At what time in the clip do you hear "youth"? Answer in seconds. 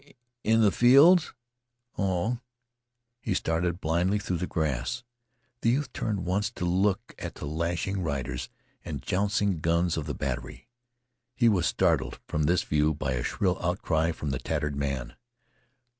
5.69-5.93